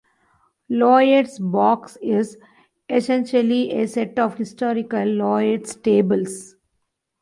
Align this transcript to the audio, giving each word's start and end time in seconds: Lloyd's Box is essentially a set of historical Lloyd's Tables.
Lloyd's 0.67 1.37
Box 1.37 1.95
is 2.01 2.35
essentially 2.89 3.71
a 3.71 3.87
set 3.87 4.17
of 4.17 4.35
historical 4.35 5.05
Lloyd's 5.05 5.75
Tables. 5.75 6.55